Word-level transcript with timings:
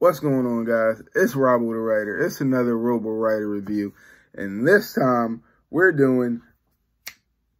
What's 0.00 0.20
going 0.20 0.46
on, 0.46 0.64
guys? 0.64 1.02
It's 1.16 1.34
Robo 1.34 1.72
the 1.72 1.78
Writer. 1.80 2.24
It's 2.24 2.40
another 2.40 2.78
Robo 2.78 3.08
Writer 3.08 3.48
review. 3.48 3.94
And 4.32 4.64
this 4.64 4.94
time, 4.94 5.42
we're 5.70 5.90
doing 5.90 6.40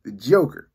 the 0.05 0.13
Joker. 0.13 0.71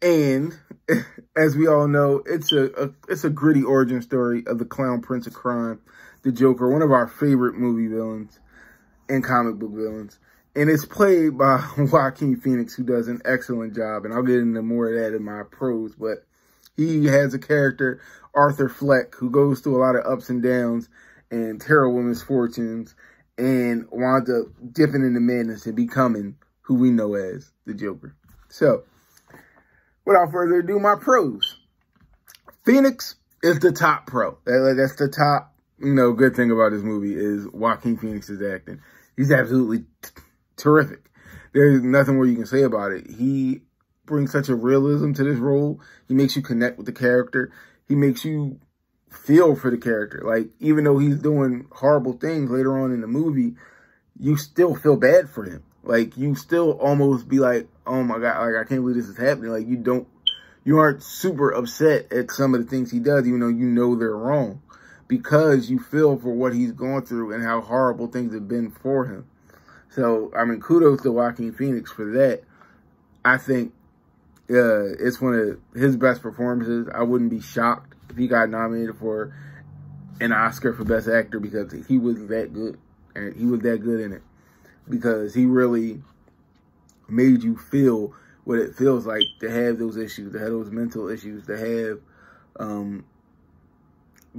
And, 0.00 0.58
as 1.36 1.56
we 1.56 1.68
all 1.68 1.88
know, 1.88 2.22
it's 2.24 2.52
a, 2.52 2.70
a, 2.84 2.90
it's 3.06 3.22
a 3.24 3.28
gritty 3.28 3.62
origin 3.62 4.00
story 4.00 4.44
of 4.46 4.58
the 4.58 4.64
clown 4.64 5.02
prince 5.02 5.26
of 5.26 5.34
crime, 5.34 5.78
the 6.22 6.32
Joker, 6.32 6.70
one 6.70 6.80
of 6.80 6.90
our 6.90 7.06
favorite 7.06 7.54
movie 7.54 7.94
villains 7.94 8.40
and 9.10 9.22
comic 9.22 9.56
book 9.56 9.72
villains. 9.72 10.18
And 10.56 10.70
it's 10.70 10.86
played 10.86 11.36
by 11.36 11.68
Joaquin 11.76 12.40
Phoenix, 12.40 12.72
who 12.72 12.84
does 12.84 13.08
an 13.08 13.20
excellent 13.26 13.76
job. 13.76 14.06
And 14.06 14.14
I'll 14.14 14.22
get 14.22 14.38
into 14.38 14.62
more 14.62 14.88
of 14.88 14.94
that 14.94 15.14
in 15.14 15.22
my 15.22 15.42
pros, 15.42 15.94
but 15.94 16.24
he 16.76 17.06
has 17.06 17.34
a 17.34 17.38
character, 17.38 18.00
Arthur 18.34 18.68
Fleck, 18.68 19.14
who 19.14 19.30
goes 19.30 19.60
through 19.60 19.76
a 19.76 19.84
lot 19.84 19.96
of 19.96 20.06
ups 20.06 20.30
and 20.30 20.42
downs 20.42 20.88
and 21.30 21.60
terrible 21.60 22.02
misfortunes 22.02 22.94
and 23.38 23.86
winds 23.90 24.30
up 24.30 24.46
dipping 24.72 25.02
into 25.02 25.20
madness 25.20 25.66
and 25.66 25.76
becoming 25.76 26.36
who 26.62 26.74
we 26.74 26.90
know 26.90 27.14
as 27.14 27.50
the 27.66 27.74
Joker. 27.74 28.14
So, 28.48 28.84
without 30.04 30.30
further 30.30 30.60
ado, 30.60 30.78
my 30.78 30.96
pros. 30.96 31.58
Phoenix 32.64 33.16
is 33.42 33.58
the 33.60 33.72
top 33.72 34.06
pro. 34.06 34.38
That's 34.44 34.96
the 34.96 35.08
top, 35.08 35.54
you 35.78 35.94
know, 35.94 36.12
good 36.12 36.36
thing 36.36 36.50
about 36.50 36.70
this 36.70 36.82
movie 36.82 37.14
is 37.14 37.48
Joaquin 37.48 37.96
Phoenix's 37.96 38.42
acting. 38.42 38.80
He's 39.16 39.32
absolutely 39.32 39.84
terrific. 40.56 41.10
There's 41.52 41.82
nothing 41.82 42.14
more 42.14 42.26
you 42.26 42.36
can 42.36 42.46
say 42.46 42.62
about 42.62 42.92
it. 42.92 43.10
He 43.10 43.62
brings 44.12 44.30
such 44.30 44.50
a 44.50 44.54
realism 44.54 45.12
to 45.12 45.24
this 45.24 45.38
role. 45.38 45.80
He 46.06 46.12
makes 46.12 46.36
you 46.36 46.42
connect 46.42 46.76
with 46.76 46.84
the 46.84 46.92
character. 46.92 47.50
He 47.88 47.94
makes 47.94 48.26
you 48.26 48.60
feel 49.10 49.56
for 49.56 49.70
the 49.70 49.78
character. 49.78 50.22
Like, 50.22 50.48
even 50.60 50.84
though 50.84 50.98
he's 50.98 51.16
doing 51.16 51.66
horrible 51.72 52.12
things 52.12 52.50
later 52.50 52.78
on 52.78 52.92
in 52.92 53.00
the 53.00 53.06
movie, 53.06 53.54
you 54.20 54.36
still 54.36 54.74
feel 54.74 54.96
bad 54.96 55.30
for 55.30 55.44
him. 55.44 55.62
Like, 55.82 56.18
you 56.18 56.34
still 56.34 56.72
almost 56.72 57.26
be 57.26 57.38
like, 57.38 57.68
oh 57.86 58.02
my 58.02 58.18
God, 58.18 58.46
like, 58.46 58.54
I 58.54 58.68
can't 58.68 58.82
believe 58.82 58.96
this 58.96 59.08
is 59.08 59.16
happening. 59.16 59.50
Like, 59.50 59.66
you 59.66 59.76
don't, 59.76 60.06
you 60.62 60.78
aren't 60.78 61.02
super 61.02 61.50
upset 61.50 62.12
at 62.12 62.30
some 62.30 62.54
of 62.54 62.62
the 62.62 62.70
things 62.70 62.90
he 62.90 63.00
does, 63.00 63.26
even 63.26 63.40
though 63.40 63.48
you 63.48 63.66
know 63.66 63.96
they're 63.96 64.14
wrong. 64.14 64.60
Because 65.08 65.70
you 65.70 65.78
feel 65.78 66.18
for 66.18 66.34
what 66.34 66.54
he's 66.54 66.72
going 66.72 67.06
through 67.06 67.32
and 67.32 67.42
how 67.42 67.62
horrible 67.62 68.08
things 68.08 68.34
have 68.34 68.46
been 68.46 68.70
for 68.70 69.06
him. 69.06 69.26
So, 69.88 70.30
I 70.36 70.44
mean, 70.44 70.60
kudos 70.60 71.02
to 71.02 71.12
Joaquin 71.12 71.52
Phoenix 71.52 71.90
for 71.90 72.12
that. 72.12 72.42
I 73.24 73.38
think 73.38 73.72
uh, 74.52 74.92
it's 74.98 75.20
one 75.20 75.34
of 75.34 75.80
his 75.80 75.96
best 75.96 76.22
performances. 76.22 76.88
I 76.94 77.02
wouldn't 77.02 77.30
be 77.30 77.40
shocked 77.40 77.94
if 78.10 78.16
he 78.16 78.28
got 78.28 78.50
nominated 78.50 78.96
for 78.98 79.34
an 80.20 80.32
Oscar 80.32 80.74
for 80.74 80.84
Best 80.84 81.08
Actor 81.08 81.40
because 81.40 81.72
he 81.86 81.98
was 81.98 82.26
that 82.26 82.52
good. 82.52 82.78
And 83.14 83.34
he 83.36 83.46
was 83.46 83.60
that 83.60 83.82
good 83.82 84.00
in 84.00 84.12
it. 84.12 84.22
Because 84.88 85.34
he 85.34 85.46
really 85.46 86.02
made 87.08 87.42
you 87.42 87.56
feel 87.56 88.14
what 88.44 88.58
it 88.58 88.74
feels 88.74 89.06
like 89.06 89.24
to 89.40 89.50
have 89.50 89.78
those 89.78 89.96
issues, 89.96 90.32
to 90.32 90.38
have 90.38 90.48
those 90.48 90.70
mental 90.70 91.08
issues, 91.08 91.46
to 91.46 91.56
have, 91.56 92.00
um, 92.58 93.04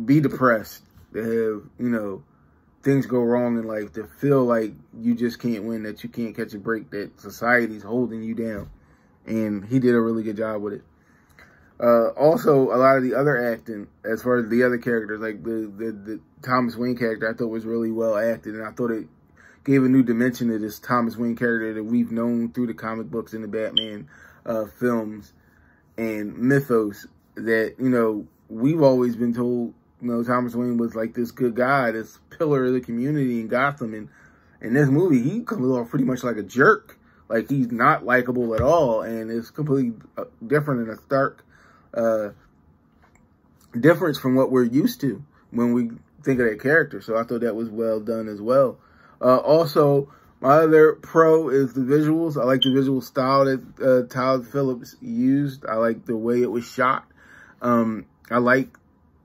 be 0.05 0.19
depressed, 0.19 0.83
to 1.13 1.19
have, 1.19 1.69
you 1.79 1.89
know, 1.89 2.23
things 2.83 3.05
go 3.05 3.21
wrong 3.21 3.57
in 3.57 3.65
life, 3.65 3.93
to 3.93 4.05
feel 4.19 4.43
like 4.43 4.73
you 4.99 5.15
just 5.15 5.39
can't 5.39 5.63
win, 5.63 5.83
that 5.83 6.03
you 6.03 6.09
can't 6.09 6.35
catch 6.35 6.53
a 6.53 6.59
break, 6.59 6.89
that 6.91 7.19
society's 7.19 7.83
holding 7.83 8.21
you 8.21 8.35
down 8.35 8.69
and 9.25 9.65
he 9.65 9.79
did 9.79 9.95
a 9.95 9.99
really 9.99 10.23
good 10.23 10.37
job 10.37 10.61
with 10.61 10.73
it. 10.73 10.83
Uh, 11.79 12.09
also, 12.09 12.71
a 12.71 12.77
lot 12.77 12.97
of 12.97 13.03
the 13.03 13.15
other 13.15 13.51
acting, 13.51 13.87
as 14.05 14.21
far 14.21 14.37
as 14.37 14.47
the 14.49 14.63
other 14.63 14.77
characters, 14.77 15.19
like 15.19 15.43
the, 15.43 15.71
the, 15.75 15.91
the 15.91 16.19
Thomas 16.41 16.75
Wayne 16.75 16.95
character, 16.95 17.29
I 17.29 17.33
thought 17.33 17.47
was 17.47 17.65
really 17.65 17.91
well 17.91 18.15
acted, 18.15 18.55
and 18.55 18.65
I 18.65 18.71
thought 18.71 18.91
it 18.91 19.07
gave 19.65 19.83
a 19.83 19.89
new 19.89 20.03
dimension 20.03 20.49
to 20.49 20.59
this 20.59 20.79
Thomas 20.79 21.17
Wayne 21.17 21.35
character 21.35 21.73
that 21.73 21.83
we've 21.83 22.11
known 22.11 22.51
through 22.51 22.67
the 22.67 22.73
comic 22.73 23.09
books 23.09 23.33
and 23.33 23.43
the 23.43 23.47
Batman 23.47 24.07
uh, 24.45 24.65
films 24.79 25.33
and 25.97 26.37
mythos 26.37 27.07
that, 27.35 27.75
you 27.79 27.89
know, 27.89 28.27
we've 28.49 28.81
always 28.81 29.15
been 29.15 29.33
told, 29.33 29.73
you 30.01 30.11
know, 30.11 30.23
Thomas 30.23 30.55
Wayne 30.55 30.77
was 30.77 30.95
like 30.95 31.13
this 31.13 31.31
good 31.31 31.55
guy, 31.55 31.91
this 31.91 32.19
pillar 32.29 32.65
of 32.65 32.73
the 32.73 32.81
community 32.81 33.39
in 33.39 33.47
Gotham, 33.47 33.93
and 33.93 34.09
in 34.61 34.73
this 34.73 34.89
movie, 34.89 35.21
he 35.21 35.41
comes 35.41 35.69
off 35.69 35.89
pretty 35.89 36.05
much 36.05 36.23
like 36.23 36.37
a 36.37 36.43
jerk. 36.43 36.99
Like 37.29 37.49
he's 37.49 37.71
not 37.71 38.05
likable 38.05 38.53
at 38.53 38.61
all, 38.61 39.01
and 39.01 39.31
it's 39.31 39.49
completely 39.49 39.93
uh, 40.17 40.25
different 40.45 40.81
and 40.81 40.89
a 40.91 41.01
stark 41.01 41.43
uh, 41.93 42.29
difference 43.79 44.19
from 44.19 44.35
what 44.35 44.51
we're 44.51 44.63
used 44.63 45.01
to 45.01 45.23
when 45.51 45.73
we 45.73 45.89
think 46.23 46.39
of 46.39 46.49
that 46.49 46.61
character. 46.61 47.01
So 47.01 47.17
I 47.17 47.23
thought 47.23 47.41
that 47.41 47.55
was 47.55 47.69
well 47.69 47.99
done 47.99 48.27
as 48.27 48.41
well. 48.41 48.77
Uh, 49.21 49.37
also, 49.37 50.11
my 50.41 50.55
other 50.55 50.93
pro 50.93 51.49
is 51.49 51.73
the 51.73 51.81
visuals. 51.81 52.39
I 52.39 52.43
like 52.43 52.61
the 52.61 52.73
visual 52.73 53.01
style 53.01 53.45
that 53.45 53.61
uh, 53.81 54.13
Todd 54.13 54.45
Phillips 54.45 54.95
used. 55.01 55.65
I 55.65 55.75
like 55.75 56.05
the 56.05 56.17
way 56.17 56.41
it 56.41 56.51
was 56.51 56.65
shot. 56.65 57.05
Um, 57.61 58.05
I 58.29 58.39
like 58.39 58.77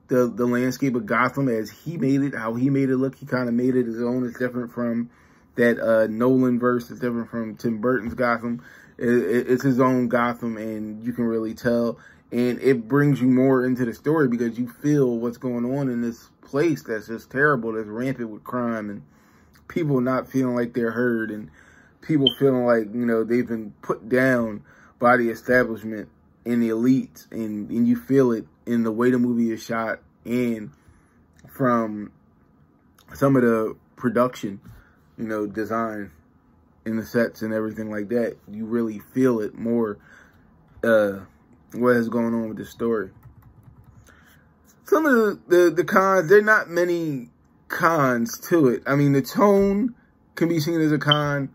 the 0.09 0.26
the 0.28 0.47
landscape 0.47 0.94
of 0.94 1.06
Gotham 1.06 1.48
as 1.48 1.70
he 1.70 1.97
made 1.97 2.22
it, 2.22 2.34
how 2.34 2.54
he 2.54 2.70
made 2.70 2.91
it 2.91 2.97
look. 2.97 3.16
He 3.16 3.26
kind 3.26 3.48
of 3.48 3.54
made 3.54 3.75
it 3.75 3.86
his 3.86 4.00
own. 4.00 4.26
It's 4.26 4.38
different 4.38 4.72
from 4.72 5.10
that 5.58 5.80
uh, 5.80 6.06
Nolan 6.06 6.60
verse 6.60 6.88
is 6.88 7.00
different 7.00 7.28
from 7.30 7.56
Tim 7.56 7.80
Burton's 7.80 8.14
Gotham. 8.14 8.62
It, 8.96 9.08
it, 9.08 9.50
it's 9.50 9.64
his 9.64 9.80
own 9.80 10.06
Gotham, 10.06 10.56
and 10.56 11.04
you 11.04 11.12
can 11.12 11.24
really 11.24 11.52
tell. 11.52 11.98
And 12.30 12.60
it 12.60 12.86
brings 12.86 13.20
you 13.20 13.26
more 13.26 13.66
into 13.66 13.84
the 13.84 13.92
story 13.92 14.28
because 14.28 14.56
you 14.56 14.68
feel 14.68 15.18
what's 15.18 15.36
going 15.36 15.64
on 15.64 15.88
in 15.88 16.00
this 16.00 16.30
place 16.42 16.84
that's 16.84 17.08
just 17.08 17.30
terrible, 17.30 17.72
that's 17.72 17.88
rampant 17.88 18.30
with 18.30 18.44
crime, 18.44 18.88
and 18.88 19.02
people 19.66 20.00
not 20.00 20.30
feeling 20.30 20.54
like 20.54 20.74
they're 20.74 20.92
heard, 20.92 21.32
and 21.32 21.50
people 22.02 22.28
feeling 22.38 22.64
like, 22.64 22.84
you 22.94 23.04
know, 23.04 23.24
they've 23.24 23.48
been 23.48 23.72
put 23.82 24.08
down 24.08 24.62
by 25.00 25.16
the 25.16 25.28
establishment 25.28 26.08
and 26.47 26.62
the 26.62 26.68
elites, 26.68 27.28
and, 27.32 27.68
and 27.70 27.88
you 27.88 27.97
feel 27.97 28.30
it 28.30 28.47
in 28.64 28.84
the 28.84 28.92
way 28.92 29.10
the 29.10 29.18
movie 29.18 29.50
is 29.50 29.60
shot 29.60 29.98
and 30.24 30.70
from 31.48 32.12
some 33.12 33.34
of 33.34 33.42
the 33.42 33.74
production 33.97 34.60
you 35.18 35.26
know, 35.26 35.46
design 35.46 36.10
in 36.86 36.96
the 36.96 37.04
sets 37.04 37.42
and 37.42 37.52
everything 37.52 37.90
like 37.90 38.08
that, 38.08 38.36
you 38.50 38.64
really 38.64 39.00
feel 39.12 39.40
it 39.40 39.54
more, 39.54 39.98
uh, 40.84 41.18
what 41.72 41.96
is 41.96 42.08
going 42.08 42.32
on 42.34 42.48
with 42.48 42.56
the 42.56 42.64
story. 42.64 43.10
Some 44.84 45.04
of 45.04 45.12
the, 45.12 45.40
the, 45.48 45.70
the 45.70 45.84
cons, 45.84 46.28
there 46.30 46.38
are 46.38 46.42
not 46.42 46.70
many 46.70 47.28
cons 47.68 48.38
to 48.48 48.68
it. 48.68 48.82
I 48.86 48.94
mean, 48.94 49.12
the 49.12 49.20
tone 49.20 49.94
can 50.34 50.48
be 50.48 50.60
seen 50.60 50.80
as 50.80 50.92
a 50.92 50.98
con. 50.98 51.50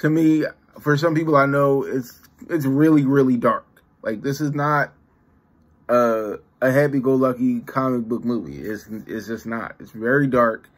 To 0.00 0.10
me, 0.10 0.44
for 0.80 0.96
some 0.96 1.14
people 1.14 1.36
I 1.36 1.46
know, 1.46 1.84
it's, 1.84 2.20
it's 2.50 2.64
really, 2.64 3.04
really 3.04 3.36
dark. 3.36 3.66
Like, 4.02 4.22
this 4.22 4.40
is 4.40 4.52
not, 4.52 4.92
uh, 5.88 6.38
a 6.60 6.72
happy-go-lucky 6.72 7.60
comic 7.60 8.08
book 8.08 8.24
movie. 8.24 8.58
It's, 8.58 8.88
it's 9.06 9.26
just 9.28 9.44
not. 9.46 9.76
It's 9.78 9.92
very 9.92 10.26
dark. 10.26 10.68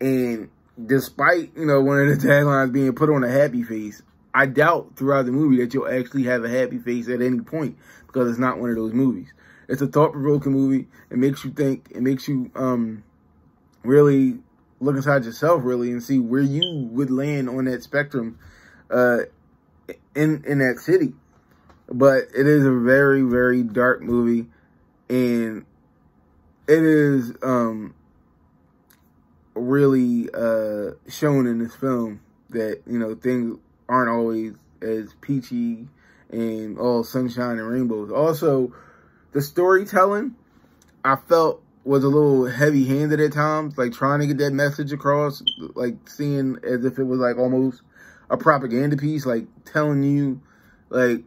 And 0.00 0.48
despite, 0.82 1.56
you 1.56 1.66
know, 1.66 1.80
one 1.80 2.00
of 2.00 2.08
the 2.08 2.26
taglines 2.26 2.72
being 2.72 2.92
put 2.94 3.10
on 3.10 3.24
a 3.24 3.30
happy 3.30 3.62
face, 3.62 4.02
I 4.34 4.46
doubt 4.46 4.96
throughout 4.96 5.26
the 5.26 5.32
movie 5.32 5.58
that 5.58 5.72
you'll 5.72 5.88
actually 5.88 6.24
have 6.24 6.44
a 6.44 6.48
happy 6.48 6.78
face 6.78 7.08
at 7.08 7.20
any 7.22 7.40
point 7.40 7.78
because 8.06 8.28
it's 8.28 8.38
not 8.38 8.58
one 8.58 8.70
of 8.70 8.76
those 8.76 8.92
movies. 8.92 9.32
It's 9.68 9.80
a 9.80 9.86
thought-provoking 9.86 10.52
movie. 10.52 10.88
It 11.10 11.18
makes 11.18 11.44
you 11.44 11.50
think. 11.50 11.88
It 11.94 12.02
makes 12.02 12.28
you 12.28 12.50
um, 12.54 13.04
really 13.82 14.38
look 14.80 14.96
inside 14.96 15.24
yourself, 15.24 15.62
really, 15.64 15.90
and 15.90 16.02
see 16.02 16.18
where 16.18 16.42
you 16.42 16.88
would 16.90 17.10
land 17.10 17.48
on 17.48 17.64
that 17.64 17.82
spectrum 17.82 18.38
uh, 18.90 19.20
in 20.14 20.44
in 20.44 20.58
that 20.58 20.80
city. 20.80 21.14
But 21.88 22.24
it 22.36 22.46
is 22.46 22.64
a 22.64 22.72
very, 22.72 23.22
very 23.22 23.62
dark 23.62 24.02
movie, 24.02 24.48
and 25.08 25.64
it 26.66 26.82
is 26.82 27.32
um, 27.42 27.94
really 29.54 30.28
uh, 30.32 30.92
shown 31.08 31.46
in 31.46 31.58
this 31.58 31.74
film 31.74 32.20
that, 32.50 32.82
you 32.86 32.98
know, 32.98 33.14
things 33.14 33.58
aren't 33.88 34.10
always 34.10 34.54
as 34.82 35.12
peachy 35.20 35.88
and 36.30 36.78
all 36.78 37.04
sunshine 37.04 37.58
and 37.58 37.68
rainbows. 37.68 38.10
Also, 38.10 38.72
the 39.32 39.40
storytelling, 39.40 40.34
I 41.04 41.16
felt 41.16 41.62
was 41.84 42.02
a 42.02 42.08
little 42.08 42.46
heavy 42.46 42.86
handed 42.86 43.20
at 43.20 43.32
times, 43.32 43.76
like 43.76 43.92
trying 43.92 44.20
to 44.20 44.26
get 44.26 44.38
that 44.38 44.52
message 44.52 44.92
across, 44.92 45.42
like 45.74 45.96
seeing 46.08 46.58
as 46.64 46.84
if 46.84 46.98
it 46.98 47.04
was 47.04 47.20
like 47.20 47.36
almost 47.36 47.82
a 48.30 48.36
propaganda 48.36 48.96
piece, 48.96 49.26
like 49.26 49.46
telling 49.64 50.02
you 50.02 50.40
like 50.88 51.22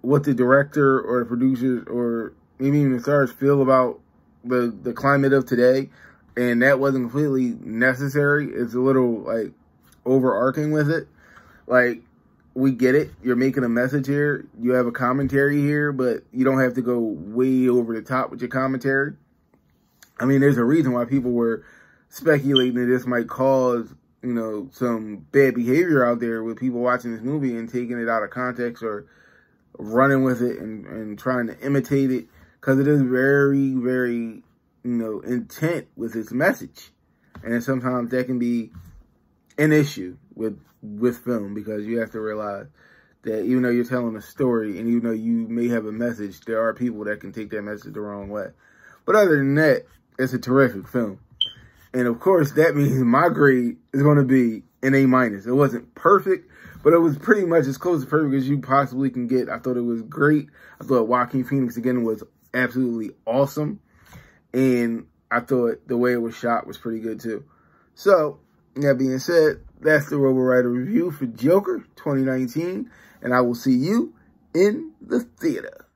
what 0.00 0.24
the 0.24 0.32
director 0.32 1.00
or 1.00 1.20
the 1.20 1.26
producers 1.26 1.84
or 1.88 2.32
maybe 2.58 2.78
even 2.78 2.96
the 2.96 3.02
stars 3.02 3.30
feel 3.30 3.60
about 3.60 4.00
the, 4.44 4.74
the 4.82 4.92
climate 4.92 5.32
of 5.32 5.44
today 5.44 5.90
and 6.38 6.62
that 6.62 6.78
wasn't 6.78 7.10
completely 7.10 7.56
necessary. 7.68 8.48
It's 8.52 8.74
a 8.74 8.78
little 8.78 9.22
like 9.22 9.52
overarching 10.06 10.70
with 10.70 10.88
it. 10.88 11.08
Like 11.66 12.02
we 12.54 12.70
get 12.70 12.94
it. 12.94 13.10
You're 13.24 13.34
making 13.34 13.64
a 13.64 13.68
message 13.68 14.06
here. 14.06 14.46
You 14.60 14.72
have 14.72 14.86
a 14.86 14.92
commentary 14.92 15.60
here, 15.60 15.90
but 15.90 16.22
you 16.32 16.44
don't 16.44 16.60
have 16.60 16.74
to 16.74 16.80
go 16.80 17.00
way 17.00 17.68
over 17.68 17.92
the 17.92 18.02
top 18.02 18.30
with 18.30 18.40
your 18.40 18.50
commentary. 18.50 19.14
I 20.20 20.26
mean, 20.26 20.40
there's 20.40 20.58
a 20.58 20.64
reason 20.64 20.92
why 20.92 21.06
people 21.06 21.32
were 21.32 21.64
speculating 22.08 22.74
that 22.74 22.86
this 22.86 23.04
might 23.04 23.28
cause, 23.28 23.92
you 24.22 24.32
know, 24.32 24.68
some 24.72 25.26
bad 25.32 25.56
behavior 25.56 26.06
out 26.06 26.20
there 26.20 26.44
with 26.44 26.58
people 26.58 26.80
watching 26.80 27.12
this 27.12 27.22
movie 27.22 27.56
and 27.56 27.68
taking 27.68 28.00
it 28.00 28.08
out 28.08 28.22
of 28.22 28.30
context 28.30 28.84
or 28.84 29.06
running 29.76 30.22
with 30.22 30.40
it 30.40 30.58
and, 30.60 30.86
and 30.86 31.18
trying 31.18 31.48
to 31.48 31.58
imitate 31.60 32.12
it 32.12 32.26
because 32.60 32.78
it 32.78 32.86
is 32.86 33.02
very, 33.02 33.72
very, 33.72 34.42
you 34.84 34.92
know, 34.92 35.20
intent 35.20 35.88
with 35.96 36.16
its 36.16 36.32
message. 36.32 36.90
And 37.42 37.62
sometimes 37.62 38.10
that 38.10 38.26
can 38.26 38.38
be 38.38 38.70
an 39.56 39.72
issue 39.72 40.16
with 40.34 40.60
with 40.82 41.18
film 41.18 41.54
because 41.54 41.86
you 41.86 41.98
have 41.98 42.12
to 42.12 42.20
realize 42.20 42.66
that 43.22 43.44
even 43.44 43.62
though 43.62 43.70
you're 43.70 43.84
telling 43.84 44.16
a 44.16 44.22
story 44.22 44.78
and 44.78 44.88
even 44.88 45.02
though 45.02 45.10
you 45.10 45.32
may 45.48 45.68
have 45.68 45.86
a 45.86 45.92
message, 45.92 46.40
there 46.42 46.62
are 46.62 46.72
people 46.72 47.04
that 47.04 47.20
can 47.20 47.32
take 47.32 47.50
that 47.50 47.62
message 47.62 47.92
the 47.92 48.00
wrong 48.00 48.28
way. 48.28 48.46
But 49.04 49.16
other 49.16 49.36
than 49.36 49.54
that, 49.56 49.86
it's 50.18 50.32
a 50.32 50.38
terrific 50.38 50.88
film. 50.88 51.18
And 51.92 52.06
of 52.06 52.20
course, 52.20 52.52
that 52.52 52.76
means 52.76 52.94
my 53.04 53.28
grade 53.28 53.76
is 53.92 54.02
going 54.02 54.18
to 54.18 54.24
be 54.24 54.62
an 54.82 54.94
A 54.94 55.06
minus. 55.06 55.46
It 55.46 55.52
wasn't 55.52 55.94
perfect, 55.94 56.50
but 56.82 56.92
it 56.92 56.98
was 56.98 57.18
pretty 57.18 57.44
much 57.44 57.66
as 57.66 57.78
close 57.78 58.04
to 58.04 58.10
perfect 58.10 58.34
as 58.34 58.48
you 58.48 58.60
possibly 58.60 59.10
can 59.10 59.26
get. 59.26 59.48
I 59.48 59.58
thought 59.58 59.76
it 59.76 59.82
was 59.82 60.02
great. 60.02 60.48
I 60.80 60.84
thought 60.84 61.08
Joaquin 61.08 61.44
Phoenix 61.44 61.76
again 61.76 62.04
was 62.04 62.22
absolutely 62.54 63.14
awesome. 63.26 63.80
And 64.52 65.06
I 65.30 65.40
thought 65.40 65.86
the 65.86 65.96
way 65.96 66.12
it 66.12 66.22
was 66.22 66.36
shot 66.36 66.66
was 66.66 66.78
pretty 66.78 67.00
good 67.00 67.20
too. 67.20 67.44
So, 67.94 68.40
that 68.76 68.98
being 68.98 69.18
said, 69.18 69.60
that's 69.80 70.08
the 70.08 70.16
Robo 70.16 70.40
Writer 70.40 70.70
review 70.70 71.10
for 71.10 71.26
Joker 71.26 71.78
2019. 71.96 72.90
And 73.22 73.34
I 73.34 73.40
will 73.40 73.54
see 73.54 73.74
you 73.74 74.14
in 74.54 74.92
the 75.00 75.20
theater. 75.20 75.87